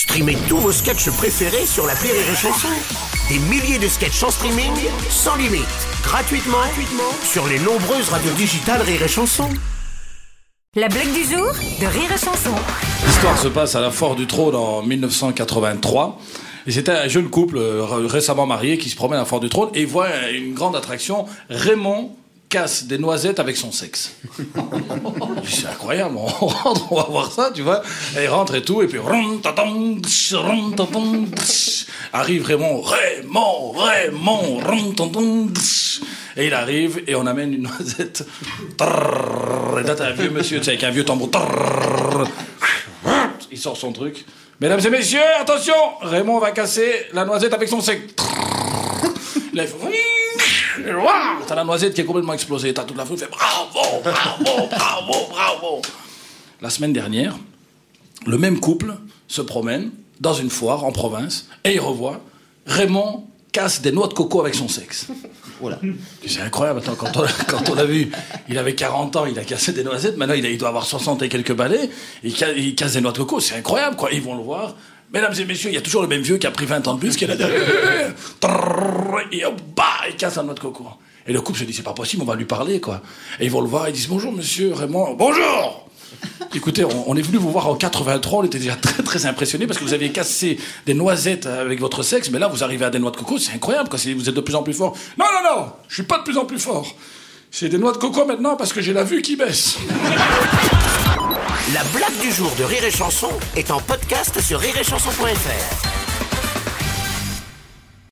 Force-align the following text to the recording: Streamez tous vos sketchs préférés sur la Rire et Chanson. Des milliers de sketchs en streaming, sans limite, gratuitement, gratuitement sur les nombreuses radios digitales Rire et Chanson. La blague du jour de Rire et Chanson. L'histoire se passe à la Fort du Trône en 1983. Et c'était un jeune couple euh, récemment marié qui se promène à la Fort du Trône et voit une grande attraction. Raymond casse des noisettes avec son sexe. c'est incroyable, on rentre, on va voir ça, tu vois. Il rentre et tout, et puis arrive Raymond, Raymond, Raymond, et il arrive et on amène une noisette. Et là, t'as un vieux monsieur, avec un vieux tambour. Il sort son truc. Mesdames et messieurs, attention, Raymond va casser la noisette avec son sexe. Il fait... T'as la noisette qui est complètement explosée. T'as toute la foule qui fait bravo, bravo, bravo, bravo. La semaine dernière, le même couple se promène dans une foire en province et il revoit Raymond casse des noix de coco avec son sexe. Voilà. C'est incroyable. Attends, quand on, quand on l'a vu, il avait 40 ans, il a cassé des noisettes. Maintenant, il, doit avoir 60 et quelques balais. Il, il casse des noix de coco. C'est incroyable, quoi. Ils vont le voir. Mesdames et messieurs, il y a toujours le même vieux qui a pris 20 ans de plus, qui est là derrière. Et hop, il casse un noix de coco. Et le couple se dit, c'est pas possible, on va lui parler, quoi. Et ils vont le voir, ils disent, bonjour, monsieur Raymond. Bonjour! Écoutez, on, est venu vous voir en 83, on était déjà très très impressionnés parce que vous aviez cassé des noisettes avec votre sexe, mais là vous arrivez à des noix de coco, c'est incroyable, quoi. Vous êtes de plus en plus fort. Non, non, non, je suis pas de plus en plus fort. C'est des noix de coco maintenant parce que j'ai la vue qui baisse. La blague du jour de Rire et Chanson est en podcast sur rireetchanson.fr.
Streamez 0.00 0.38
tous 0.48 0.56
vos 0.56 0.72
sketchs 0.72 1.10
préférés 1.10 1.66
sur 1.66 1.86
la 1.86 1.92
Rire 1.92 2.14
et 2.14 2.34
Chanson. 2.34 2.68
Des 3.28 3.38
milliers 3.38 3.78
de 3.78 3.86
sketchs 3.86 4.22
en 4.22 4.30
streaming, 4.30 4.72
sans 5.10 5.36
limite, 5.36 5.60
gratuitement, 6.02 6.56
gratuitement 6.56 7.12
sur 7.22 7.46
les 7.46 7.58
nombreuses 7.58 8.08
radios 8.08 8.32
digitales 8.32 8.80
Rire 8.80 9.02
et 9.02 9.08
Chanson. 9.08 9.50
La 10.74 10.88
blague 10.88 11.12
du 11.12 11.22
jour 11.24 11.52
de 11.52 11.86
Rire 11.86 12.10
et 12.14 12.18
Chanson. 12.18 12.54
L'histoire 13.04 13.36
se 13.36 13.48
passe 13.48 13.74
à 13.74 13.82
la 13.82 13.90
Fort 13.90 14.16
du 14.16 14.26
Trône 14.26 14.54
en 14.54 14.80
1983. 14.80 16.18
Et 16.66 16.70
c'était 16.70 16.92
un 16.92 17.06
jeune 17.06 17.28
couple 17.28 17.58
euh, 17.58 17.84
récemment 17.84 18.46
marié 18.46 18.78
qui 18.78 18.88
se 18.88 18.96
promène 18.96 19.18
à 19.18 19.22
la 19.22 19.26
Fort 19.26 19.40
du 19.40 19.50
Trône 19.50 19.68
et 19.74 19.84
voit 19.84 20.30
une 20.30 20.54
grande 20.54 20.76
attraction. 20.76 21.26
Raymond 21.50 22.16
casse 22.50 22.84
des 22.84 22.98
noisettes 22.98 23.38
avec 23.38 23.56
son 23.56 23.72
sexe. 23.72 24.12
c'est 25.48 25.66
incroyable, 25.66 26.16
on 26.16 26.26
rentre, 26.26 26.92
on 26.92 26.96
va 26.96 27.04
voir 27.04 27.32
ça, 27.32 27.50
tu 27.54 27.62
vois. 27.62 27.80
Il 28.20 28.28
rentre 28.28 28.56
et 28.56 28.62
tout, 28.62 28.82
et 28.82 28.88
puis 28.88 28.98
arrive 32.12 32.44
Raymond, 32.44 32.82
Raymond, 32.82 33.72
Raymond, 34.58 35.52
et 36.36 36.46
il 36.48 36.54
arrive 36.54 37.02
et 37.06 37.14
on 37.14 37.26
amène 37.26 37.54
une 37.54 37.62
noisette. 37.62 38.26
Et 38.80 39.86
là, 39.86 39.94
t'as 39.94 40.08
un 40.08 40.12
vieux 40.12 40.30
monsieur, 40.30 40.58
avec 40.58 40.82
un 40.82 40.90
vieux 40.90 41.04
tambour. 41.04 41.30
Il 43.52 43.58
sort 43.58 43.76
son 43.76 43.92
truc. 43.92 44.24
Mesdames 44.60 44.80
et 44.84 44.90
messieurs, 44.90 45.20
attention, 45.40 45.74
Raymond 46.02 46.38
va 46.40 46.50
casser 46.50 47.06
la 47.12 47.24
noisette 47.24 47.54
avec 47.54 47.68
son 47.68 47.80
sexe. 47.80 48.12
Il 49.52 49.60
fait... 49.60 50.09
T'as 51.46 51.54
la 51.54 51.64
noisette 51.64 51.94
qui 51.94 52.00
est 52.00 52.04
complètement 52.04 52.34
explosée. 52.34 52.72
T'as 52.74 52.84
toute 52.84 52.96
la 52.96 53.04
foule 53.04 53.16
qui 53.16 53.24
fait 53.24 53.30
bravo, 53.30 54.00
bravo, 54.02 54.68
bravo, 54.70 55.26
bravo. 55.30 55.82
La 56.60 56.70
semaine 56.70 56.92
dernière, 56.92 57.36
le 58.26 58.38
même 58.38 58.60
couple 58.60 58.94
se 59.28 59.42
promène 59.42 59.90
dans 60.20 60.34
une 60.34 60.50
foire 60.50 60.84
en 60.84 60.92
province 60.92 61.48
et 61.64 61.74
il 61.74 61.80
revoit 61.80 62.20
Raymond 62.66 63.24
casse 63.52 63.80
des 63.80 63.92
noix 63.92 64.06
de 64.06 64.14
coco 64.14 64.40
avec 64.40 64.54
son 64.54 64.68
sexe. 64.68 65.08
Voilà. 65.60 65.78
C'est 66.26 66.40
incroyable. 66.40 66.78
Attends, 66.78 66.94
quand 66.94 67.14
on, 67.18 67.26
quand 67.46 67.68
on 67.68 67.74
l'a 67.74 67.84
vu, 67.84 68.10
il 68.48 68.56
avait 68.56 68.74
40 68.74 69.16
ans, 69.16 69.26
il 69.26 69.38
a 69.38 69.44
cassé 69.44 69.74
des 69.74 69.84
noisettes. 69.84 70.16
Maintenant, 70.16 70.34
il, 70.34 70.56
doit 70.56 70.70
avoir 70.70 70.86
60 70.86 71.20
et 71.20 71.28
quelques 71.28 71.52
balais. 71.52 71.90
Il, 72.24 72.34
il 72.56 72.74
casse 72.74 72.94
des 72.94 73.02
noix 73.02 73.12
de 73.12 73.18
coco. 73.18 73.40
C'est 73.40 73.56
incroyable, 73.56 73.94
quoi. 73.94 74.08
Ils 74.10 74.22
vont 74.22 74.34
le 74.34 74.42
voir. 74.42 74.74
Mesdames 75.12 75.34
et 75.38 75.44
messieurs, 75.44 75.70
il 75.70 75.74
y 75.74 75.76
a 75.76 75.82
toujours 75.82 76.00
le 76.00 76.08
même 76.08 76.22
vieux 76.22 76.38
qui 76.38 76.46
a 76.46 76.50
pris 76.50 76.64
20 76.64 76.88
ans 76.88 76.94
de 76.94 77.00
plus, 77.00 77.14
qui 77.14 77.24
est 77.24 77.26
là 77.26 77.36
derrière. 77.36 78.14
Et 79.32 79.44
hop, 79.44 79.60
il 80.10 80.16
casse 80.16 80.38
un 80.38 80.42
noix 80.42 80.54
de 80.54 80.60
coco. 80.60 80.86
Et 81.26 81.32
le 81.32 81.40
couple 81.40 81.58
se 81.58 81.64
dit, 81.64 81.72
c'est 81.72 81.82
pas 81.82 81.92
possible, 81.92 82.22
on 82.22 82.26
va 82.26 82.34
lui 82.34 82.44
parler, 82.44 82.80
quoi. 82.80 83.02
Et 83.38 83.44
ils 83.44 83.50
vont 83.50 83.60
le 83.60 83.68
voir, 83.68 83.88
ils 83.88 83.92
disent, 83.92 84.08
bonjour, 84.08 84.32
monsieur 84.32 84.72
Raymond. 84.74 85.14
Bonjour! 85.14 85.88
Écoutez, 86.54 86.84
on, 86.84 87.16
est 87.16 87.22
venu 87.22 87.38
vous 87.38 87.50
voir 87.50 87.68
en 87.68 87.76
83, 87.76 88.40
on 88.40 88.44
était 88.44 88.58
déjà 88.58 88.74
très 88.74 89.02
très 89.02 89.26
impressionnés 89.26 89.66
parce 89.66 89.78
que 89.78 89.84
vous 89.84 89.94
aviez 89.94 90.10
cassé 90.10 90.58
des 90.86 90.94
noisettes 90.94 91.46
avec 91.46 91.78
votre 91.78 92.02
sexe, 92.02 92.30
mais 92.30 92.38
là 92.38 92.48
vous 92.48 92.64
arrivez 92.64 92.84
à 92.84 92.90
des 92.90 92.98
noix 92.98 93.12
de 93.12 93.16
coco, 93.16 93.38
c'est 93.38 93.52
incroyable, 93.52 93.88
quoi. 93.88 93.98
Vous 94.16 94.28
êtes 94.28 94.34
de 94.34 94.40
plus 94.40 94.54
en 94.54 94.62
plus 94.62 94.74
fort. 94.74 94.96
Non, 95.18 95.26
non, 95.26 95.56
non, 95.56 95.72
je 95.88 95.94
suis 95.94 96.02
pas 96.02 96.18
de 96.18 96.24
plus 96.24 96.36
en 96.36 96.46
plus 96.46 96.58
fort. 96.58 96.94
C'est 97.50 97.68
des 97.68 97.78
noix 97.78 97.92
de 97.92 97.98
coco 97.98 98.24
maintenant 98.24 98.56
parce 98.56 98.72
que 98.72 98.80
j'ai 98.80 98.92
la 98.92 99.04
vue 99.04 99.22
qui 99.22 99.36
baisse. 99.36 99.76
La 101.74 101.84
blague 101.96 102.18
du 102.20 102.32
jour 102.32 102.50
de 102.58 102.64
Rire 102.64 102.84
et 102.84 102.90
Chanson 102.90 103.30
est 103.56 103.70
en 103.70 103.80
podcast 103.80 104.40
sur 104.40 104.58
rireetchanson.fr. 104.58 105.89